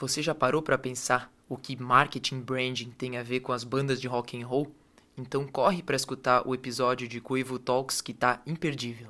[0.00, 4.00] Você já parou para pensar o que marketing branding tem a ver com as bandas
[4.00, 4.74] de rock and roll?
[5.14, 9.08] Então corre para escutar o episódio de Coivo Talks que tá imperdível.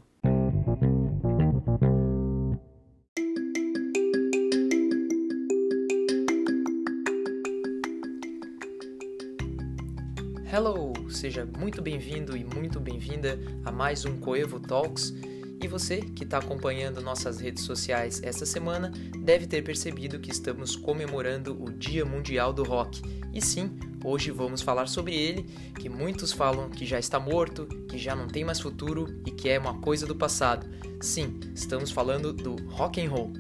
[10.53, 15.15] Hello, seja muito bem-vindo e muito bem-vinda a mais um Coevo Talks.
[15.63, 20.75] E você que está acompanhando nossas redes sociais essa semana deve ter percebido que estamos
[20.75, 23.03] comemorando o Dia Mundial do Rock.
[23.31, 25.43] E sim, hoje vamos falar sobre ele,
[25.79, 29.51] que muitos falam que já está morto, que já não tem mais futuro e que
[29.51, 30.67] é uma coisa do passado.
[30.99, 33.31] Sim, estamos falando do rock and roll.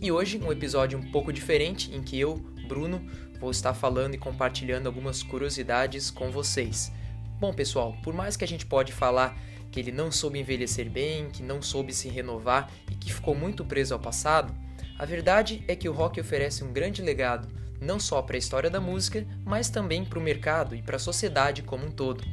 [0.00, 3.04] E hoje um episódio um pouco diferente em que eu, Bruno,
[3.38, 6.90] vou estar falando e compartilhando algumas curiosidades com vocês.
[7.38, 9.38] Bom, pessoal, por mais que a gente pode falar
[9.70, 13.64] que ele não soube envelhecer bem, que não soube se renovar e que ficou muito
[13.64, 14.54] preso ao passado,
[14.98, 17.48] a verdade é que o rock oferece um grande legado,
[17.80, 21.00] não só para a história da música, mas também para o mercado e para a
[21.00, 22.24] sociedade como um todo.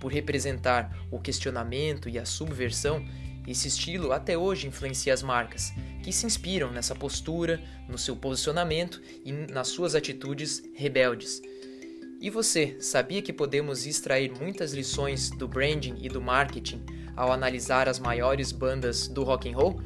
[0.00, 3.04] Por representar o questionamento e a subversão,
[3.46, 5.72] esse estilo até hoje influencia as marcas,
[6.02, 11.40] que se inspiram nessa postura, no seu posicionamento e nas suas atitudes rebeldes.
[12.22, 16.84] E você, sabia que podemos extrair muitas lições do branding e do marketing
[17.16, 19.80] ao analisar as maiores bandas do rock and roll?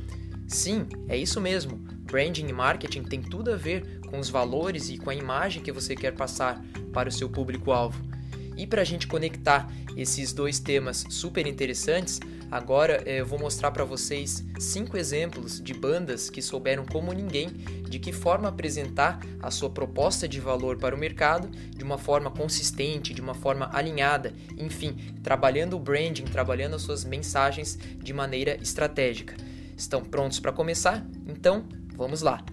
[0.48, 1.76] Sim, é isso mesmo.
[2.00, 5.70] Branding e marketing tem tudo a ver com os valores e com a imagem que
[5.70, 6.60] você quer passar
[6.92, 8.02] para o seu público-alvo.
[8.56, 12.20] E para a gente conectar esses dois temas super interessantes,
[12.54, 17.48] Agora eh, eu vou mostrar para vocês cinco exemplos de bandas que souberam como ninguém
[17.48, 22.30] de que forma apresentar a sua proposta de valor para o mercado de uma forma
[22.30, 28.56] consistente, de uma forma alinhada, enfim, trabalhando o branding, trabalhando as suas mensagens de maneira
[28.62, 29.34] estratégica.
[29.76, 31.04] Estão prontos para começar?
[31.26, 32.44] Então, vamos lá.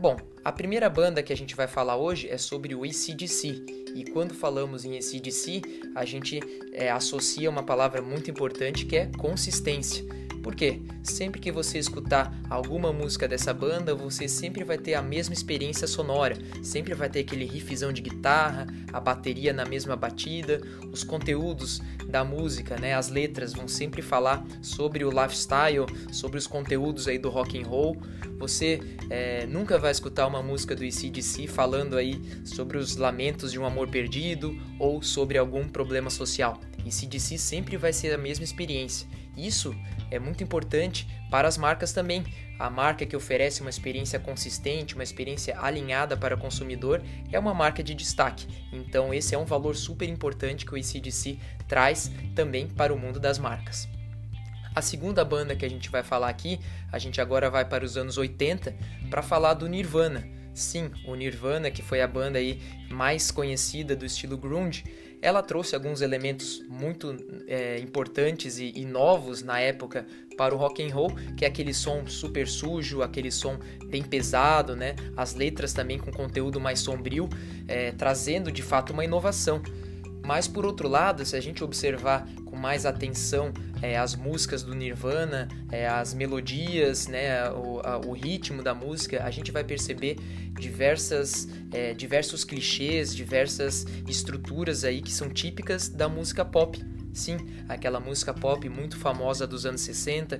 [0.00, 3.85] Bom, a primeira banda que a gente vai falar hoje é sobre o ACDC.
[3.96, 5.62] E quando falamos em ACDC,
[5.94, 6.38] a gente
[6.70, 10.04] é, associa uma palavra muito importante que é consistência.
[10.46, 10.80] Por quê?
[11.02, 15.88] Sempre que você escutar alguma música dessa banda, você sempre vai ter a mesma experiência
[15.88, 20.60] sonora, sempre vai ter aquele riffzão de guitarra, a bateria na mesma batida,
[20.92, 22.94] os conteúdos da música, né?
[22.94, 27.66] As letras vão sempre falar sobre o lifestyle, sobre os conteúdos aí do rock and
[27.66, 27.96] roll.
[28.38, 28.80] Você
[29.10, 33.66] é, nunca vai escutar uma música do ECDC falando aí sobre os lamentos de um
[33.66, 36.60] amor perdido ou sobre algum problema social.
[36.86, 39.08] ECDC sempre vai ser a mesma experiência.
[39.36, 39.74] Isso
[40.10, 42.24] é muito importante para as marcas também.
[42.58, 47.52] A marca que oferece uma experiência consistente, uma experiência alinhada para o consumidor, é uma
[47.52, 48.46] marca de destaque.
[48.72, 51.38] Então, esse é um valor super importante que o ECDC
[51.68, 53.88] traz também para o mundo das marcas.
[54.74, 56.60] A segunda banda que a gente vai falar aqui,
[56.92, 58.74] a gente agora vai para os anos 80
[59.10, 60.28] para falar do Nirvana.
[60.52, 64.84] Sim, o Nirvana, que foi a banda aí mais conhecida do estilo grunge,
[65.20, 67.16] ela trouxe alguns elementos muito
[67.46, 70.06] é, importantes e, e, novos na época
[70.36, 74.76] para o rock and roll, que é aquele som super sujo, aquele som bem pesado,
[74.76, 74.94] né?
[75.16, 77.28] As letras também com conteúdo mais sombrio,
[77.66, 79.62] é, trazendo de fato uma inovação.
[80.26, 84.74] Mas por outro lado, se a gente observar com mais atenção é, as músicas do
[84.74, 90.16] Nirvana, é, as melodias, né, o, a, o, ritmo da música, a gente vai perceber
[90.58, 96.84] diversas, é, diversos clichês, diversas estruturas aí que são típicas da música pop.
[97.16, 100.38] Sim, aquela música pop muito famosa dos anos 60,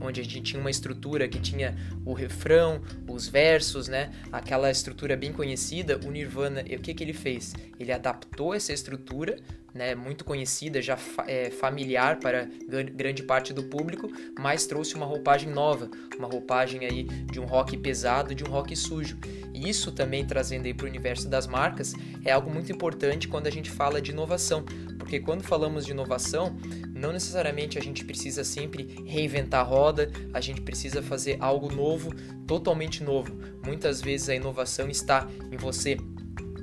[0.00, 4.12] onde a gente tinha uma estrutura que tinha o refrão, os versos, né?
[4.30, 7.54] Aquela estrutura bem conhecida, o Nirvana, o que, que ele fez?
[7.76, 9.36] Ele adaptou essa estrutura
[9.74, 12.48] né, muito conhecida, já é, familiar para
[12.94, 17.76] grande parte do público, mas trouxe uma roupagem nova, uma roupagem aí de um rock
[17.76, 19.18] pesado, de um rock sujo.
[19.54, 21.94] E isso também trazendo aí para o universo das marcas
[22.24, 24.64] é algo muito importante quando a gente fala de inovação,
[24.98, 26.56] porque quando falamos de inovação,
[26.94, 32.14] não necessariamente a gente precisa sempre reinventar a roda, a gente precisa fazer algo novo,
[32.46, 33.36] totalmente novo.
[33.64, 35.96] Muitas vezes a inovação está em você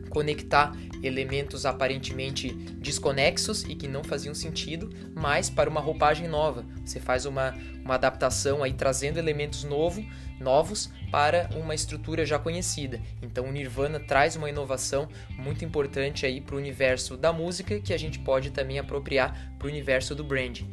[0.09, 6.65] conectar elementos aparentemente desconexos e que não faziam sentido, mas para uma roupagem nova.
[6.83, 10.03] Você faz uma, uma adaptação aí trazendo elementos novo,
[10.39, 13.01] novos para uma estrutura já conhecida.
[13.21, 15.07] Então o Nirvana traz uma inovação
[15.37, 19.67] muito importante aí para o universo da música que a gente pode também apropriar para
[19.67, 20.69] o universo do branding.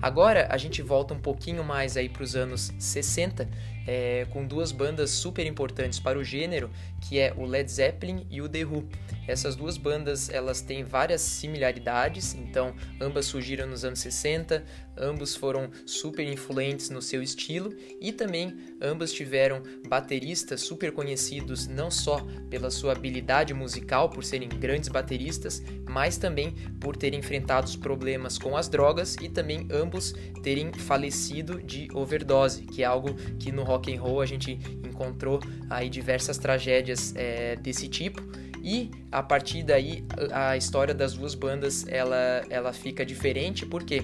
[0.00, 3.48] Agora a gente volta um pouquinho mais aí para os anos 60
[3.88, 6.70] é, com duas bandas super importantes para o gênero,
[7.00, 8.86] que é o Led Zeppelin e o The Who.
[9.26, 14.62] Essas duas bandas elas têm várias similaridades, então ambas surgiram nos anos 60,
[14.96, 21.90] ambos foram super influentes no seu estilo e também ambas tiveram bateristas super conhecidos não
[21.90, 22.20] só
[22.50, 28.56] pela sua habilidade musical, por serem grandes bateristas, mas também por terem enfrentado problemas com
[28.56, 33.77] as drogas e também ambos terem falecido de overdose, que é algo que no rock
[33.86, 35.40] and roll a gente encontrou
[35.70, 38.22] aí diversas tragédias é, desse tipo.
[38.62, 44.02] E a partir daí a história das duas bandas ela, ela fica diferente porque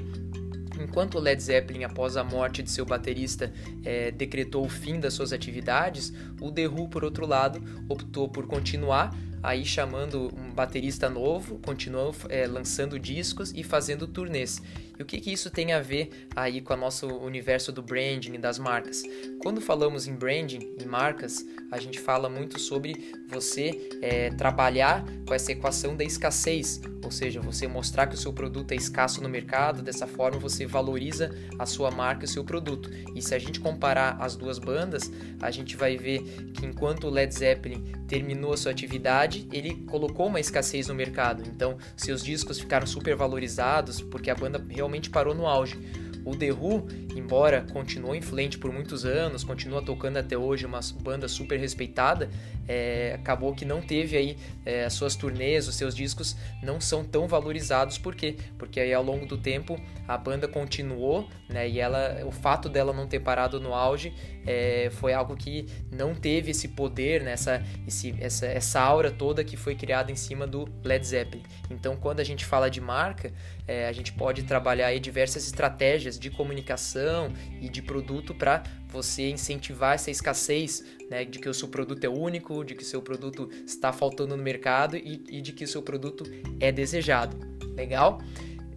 [0.80, 3.52] enquanto Led Zeppelin, após a morte de seu baterista,
[3.84, 8.46] é, decretou o fim das suas atividades, o The Who, por outro lado, optou por
[8.46, 9.14] continuar
[9.44, 14.61] aí chamando um baterista novo, continuou é, lançando discos e fazendo turnês.
[14.99, 18.35] E o que, que isso tem a ver aí com o nosso universo do branding
[18.35, 19.02] e das marcas?
[19.43, 25.35] Quando falamos em branding, em marcas, a gente fala muito sobre você é, trabalhar com
[25.35, 29.29] essa equação da escassez, ou seja, você mostrar que o seu produto é escasso no
[29.29, 32.88] mercado, dessa forma você valoriza a sua marca e o seu produto.
[33.14, 35.11] E se a gente comparar as duas bandas,
[35.41, 36.23] a gente vai ver
[36.55, 41.42] que enquanto o Led Zeppelin terminou a sua atividade, ele colocou uma escassez no mercado.
[41.46, 45.78] Então, seus discos ficaram super valorizados porque a banda realmente parou no auge.
[46.24, 51.28] O The Who, embora continuou influente por muitos anos, continua tocando até hoje, uma banda
[51.28, 52.30] super respeitada,
[52.66, 57.04] é, acabou que não teve aí é, as suas turnês, os seus discos não são
[57.04, 58.36] tão valorizados, por quê?
[58.58, 59.78] Porque aí ao longo do tempo
[60.08, 64.14] a banda continuou, né, e ela, o fato dela não ter parado no auge
[64.46, 69.44] é, foi algo que não teve esse poder, né, essa, esse, essa, essa aura toda
[69.44, 71.42] que foi criada em cima do Led Zeppelin.
[71.70, 73.32] Então quando a gente fala de marca,
[73.66, 79.31] é, a gente pode trabalhar aí diversas estratégias de comunicação e de produto para você
[79.31, 83.02] incentivar essa escassez, né, de que o seu produto é único, de que o seu
[83.02, 86.25] produto está faltando no mercado e, e de que o seu produto
[86.61, 87.37] é desejado.
[87.76, 88.20] Legal?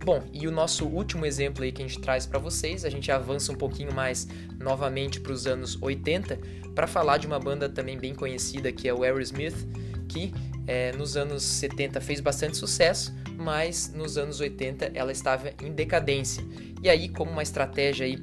[0.03, 3.11] Bom, e o nosso último exemplo aí que a gente traz para vocês, a gente
[3.11, 6.39] avança um pouquinho mais novamente para os anos 80
[6.73, 9.55] para falar de uma banda também bem conhecida que é o Aerosmith,
[10.07, 10.31] que
[10.65, 16.43] é, nos anos 70 fez bastante sucesso, mas nos anos 80 ela estava em decadência.
[16.81, 18.17] E aí, como uma estratégia aí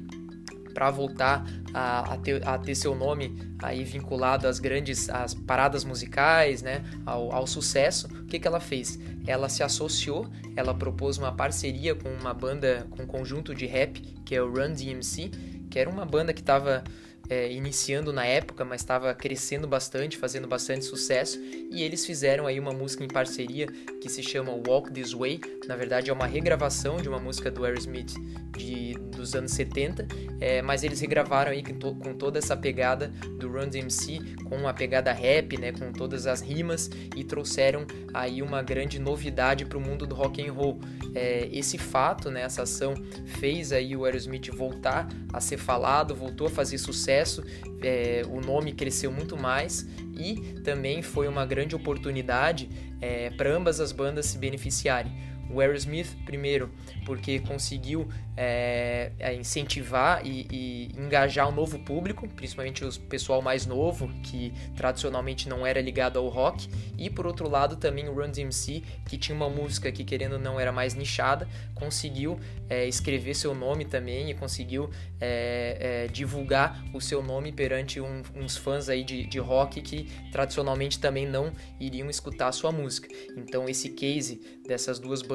[0.73, 5.85] para voltar a, a, ter, a, ter, seu nome aí vinculado às grandes às paradas
[5.85, 8.99] musicais, né, ao, ao sucesso, o que, que ela fez?
[9.25, 14.01] Ela se associou, ela propôs uma parceria com uma banda, com um conjunto de rap,
[14.25, 15.31] que é o Run DMC,
[15.69, 16.83] que era uma banda que estava
[17.29, 22.59] é, iniciando na época, mas estava crescendo bastante, fazendo bastante sucesso, e eles fizeram aí
[22.59, 23.67] uma música em parceria
[24.01, 25.41] que se chama Walk This Way.
[25.67, 28.13] Na verdade, é uma regravação de uma música do Aerosmith
[28.55, 28.84] de,
[29.25, 30.07] dos anos 70,
[30.39, 33.07] é, mas eles regravaram aí com, com, toda essa pegada
[33.39, 38.41] do Run DMC, com uma pegada rap, né, com todas as rimas, e trouxeram aí
[38.41, 40.79] uma grande novidade para o mundo do rock and roll.
[41.15, 42.93] É, esse fato, né, essa ação
[43.39, 47.43] fez aí o Aerosmith voltar a ser falado, voltou a fazer sucesso,
[47.81, 49.87] é, o nome cresceu muito mais
[50.17, 52.69] e também foi uma grande oportunidade
[53.01, 55.11] é, para ambas as bandas se beneficiarem.
[55.49, 56.69] O Aerosmith, primeiro,
[57.05, 58.07] porque conseguiu
[58.37, 65.47] é, incentivar e, e, engajar um novo público, principalmente o pessoal mais novo, que tradicionalmente
[65.47, 69.35] não era ligado ao rock, e por outro lado também o Run DMC, que tinha
[69.35, 72.39] uma música que querendo ou não era mais nichada, conseguiu
[72.69, 74.89] é, escrever seu nome também e conseguiu
[75.21, 80.99] é, divulgar o seu nome perante um, uns fãs aí de, de rock que tradicionalmente
[80.99, 83.07] também não iriam escutar a sua música.
[83.37, 85.34] Então esse case dessas duas bandas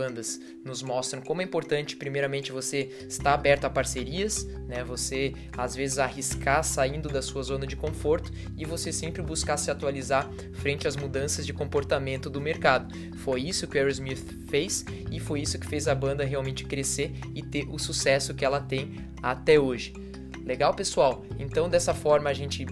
[0.65, 4.83] nos mostram como é importante primeiramente você está aberto a parcerias, né?
[4.85, 9.71] Você às vezes arriscar saindo da sua zona de conforto e você sempre buscar se
[9.71, 12.95] atualizar frente às mudanças de comportamento do mercado.
[13.19, 17.13] Foi isso que o Aerosmith fez e foi isso que fez a banda realmente crescer
[17.35, 19.93] e ter o sucesso que ela tem até hoje.
[20.45, 21.25] Legal, pessoal?
[21.39, 22.67] Então, dessa forma, a gente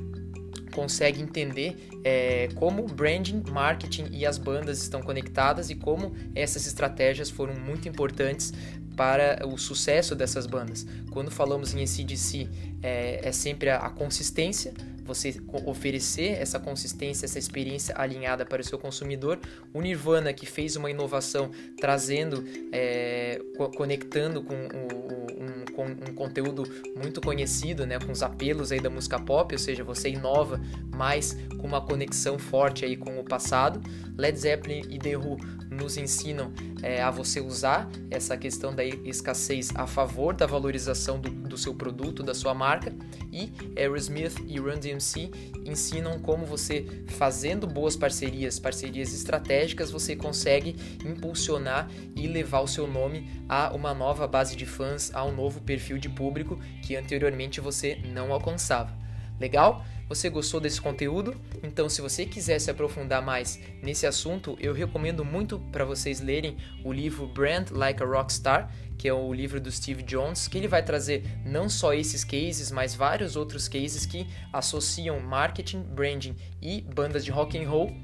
[0.79, 7.29] consegue entender é, como branding, marketing e as bandas estão conectadas e como essas estratégias
[7.29, 8.53] foram muito importantes
[8.97, 10.87] para o sucesso dessas bandas.
[11.11, 12.49] Quando falamos em ACDC,
[12.81, 14.73] é, é sempre a, a consistência,
[15.09, 19.41] você oferecer essa consistência, essa experiência alinhada para o seu consumidor.
[19.73, 21.51] O Nirvana, que fez uma inovação
[21.81, 23.41] trazendo, é,
[23.75, 29.19] conectando com um, um, um, conteúdo muito conhecido, né, com os apelos aí da música
[29.19, 30.61] pop, ou seja, você inova
[30.95, 33.81] mais com uma conexão forte aí com o passado.
[34.17, 35.39] Led Zeppelin e The Who
[35.71, 41.31] nos ensinam é, a você usar essa questão da escassez a favor da valorização do,
[41.31, 42.95] do seu produto, da sua marca.
[43.33, 45.31] E Aerosmith e Run DMC
[45.65, 52.87] ensinam como você, fazendo boas parcerias, parcerias estratégicas, você consegue impulsionar e levar o seu
[52.87, 57.61] nome a uma nova base de fãs, a um novo perfil de público que anteriormente
[57.61, 59.08] você não alcançava.
[59.41, 59.85] Legal?
[60.09, 61.37] Você gostou desse conteúdo?
[61.63, 66.57] Então, se você quiser se aprofundar mais nesse assunto, eu recomendo muito para vocês lerem
[66.83, 70.67] o livro Brand Like a Rockstar, que é o livro do Steve Jones, que ele
[70.67, 76.81] vai trazer não só esses cases, mas vários outros cases que associam marketing, branding e
[76.81, 77.95] bandas de rock and roll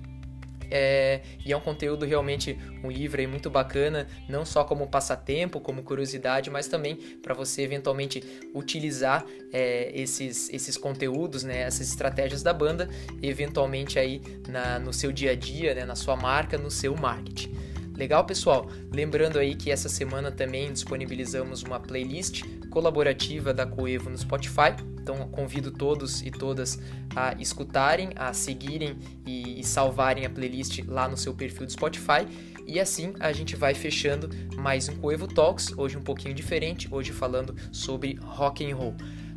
[0.71, 5.61] é, e é um conteúdo realmente, um livro aí muito bacana, não só como passatempo,
[5.61, 8.23] como curiosidade, mas também para você eventualmente
[8.55, 12.89] utilizar é, esses, esses conteúdos, né, essas estratégias da banda,
[13.23, 17.55] eventualmente aí na, no seu dia a dia, né, na sua marca, no seu marketing.
[17.97, 18.69] Legal, pessoal?
[18.93, 24.75] Lembrando aí que essa semana também disponibilizamos uma playlist colaborativa da Coevo no Spotify.
[25.05, 26.79] Então convido todos e todas
[27.15, 32.27] a escutarem, a seguirem e, e salvarem a playlist lá no seu perfil do Spotify.
[32.67, 37.13] E assim a gente vai fechando mais um Coevo Talks, hoje um pouquinho diferente, hoje
[37.13, 38.95] falando sobre rock and roll.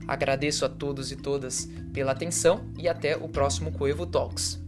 [0.08, 4.66] Agradeço a todos e todas pela atenção e até o próximo Coevo Talks.